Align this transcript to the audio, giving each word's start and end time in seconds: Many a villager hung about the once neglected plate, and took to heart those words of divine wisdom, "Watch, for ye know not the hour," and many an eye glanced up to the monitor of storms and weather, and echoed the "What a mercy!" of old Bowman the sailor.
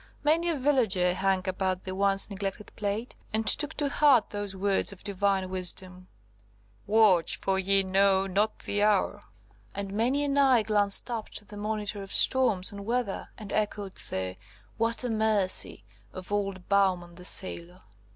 Many 0.23 0.49
a 0.49 0.55
villager 0.57 1.13
hung 1.13 1.47
about 1.47 1.83
the 1.83 1.93
once 1.93 2.27
neglected 2.27 2.71
plate, 2.75 3.13
and 3.31 3.45
took 3.45 3.75
to 3.75 3.87
heart 3.87 4.31
those 4.31 4.55
words 4.55 4.91
of 4.91 5.03
divine 5.03 5.47
wisdom, 5.51 6.07
"Watch, 6.87 7.35
for 7.37 7.59
ye 7.59 7.83
know 7.83 8.25
not 8.25 8.57
the 8.57 8.81
hour," 8.81 9.21
and 9.75 9.93
many 9.93 10.23
an 10.23 10.39
eye 10.39 10.63
glanced 10.63 11.11
up 11.11 11.29
to 11.29 11.45
the 11.45 11.55
monitor 11.55 12.01
of 12.01 12.11
storms 12.11 12.71
and 12.71 12.83
weather, 12.83 13.29
and 13.37 13.53
echoed 13.53 13.93
the 13.93 14.37
"What 14.77 15.03
a 15.03 15.09
mercy!" 15.11 15.83
of 16.13 16.31
old 16.31 16.67
Bowman 16.67 17.13
the 17.13 17.23
sailor. 17.23 17.83